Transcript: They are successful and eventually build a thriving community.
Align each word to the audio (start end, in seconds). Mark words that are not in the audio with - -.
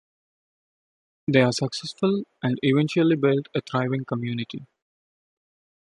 They 1.31 1.41
are 1.41 1.51
successful 1.51 2.23
and 2.41 2.57
eventually 2.63 3.15
build 3.15 3.49
a 3.53 3.61
thriving 3.61 4.03
community. 4.03 4.65